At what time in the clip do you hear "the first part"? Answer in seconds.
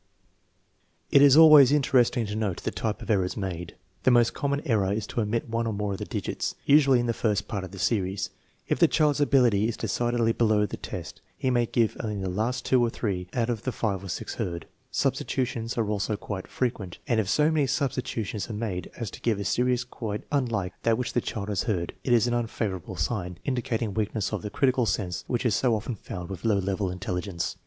7.05-7.63